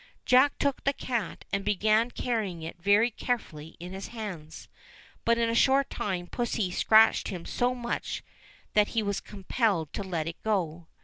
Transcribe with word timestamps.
Jack 0.25 0.57
took 0.57 0.83
the 0.83 0.93
cat, 0.93 1.45
and 1.53 1.63
began 1.63 2.09
carrying 2.09 2.61
j 2.61 2.65
it 2.65 2.81
very 2.81 3.11
carefully 3.11 3.77
in 3.79 3.93
his 3.93 4.07
hands, 4.07 4.67
but 5.25 5.37
in 5.37 5.47
a 5.47 5.53
short 5.53 5.91
time 5.91 6.25
pussy 6.25 6.69
j 6.71 6.75
scratched 6.75 7.27
him 7.27 7.45
so 7.45 7.75
much 7.75 8.23
that 8.73 8.87
he 8.97 9.03
was 9.03 9.19
compelled 9.21 9.93
to 9.93 10.01
let 10.01 10.27
it 10.27 10.41
go. 10.41 10.87